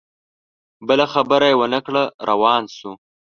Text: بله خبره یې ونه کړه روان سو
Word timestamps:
بله 0.87 1.05
خبره 1.13 1.47
یې 1.51 1.55
ونه 1.59 1.79
کړه 1.85 2.03
روان 2.29 2.63
سو 2.77 2.91